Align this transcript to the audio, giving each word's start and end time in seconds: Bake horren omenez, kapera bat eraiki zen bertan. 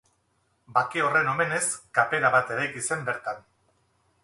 Bake 0.77 1.03
horren 1.07 1.29
omenez, 1.33 1.61
kapera 1.99 2.33
bat 2.39 2.51
eraiki 2.57 2.85
zen 2.91 3.07
bertan. 3.13 3.47